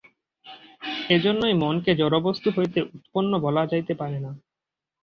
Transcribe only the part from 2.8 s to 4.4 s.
উৎপন্ন বলা যাইতে পারে না।